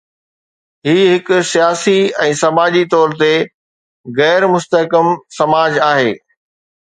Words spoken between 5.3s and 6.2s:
سماج آهي.